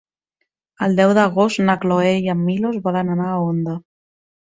[0.85, 3.81] El deu d'agost na Cloè i en Milos volen anar a Onda.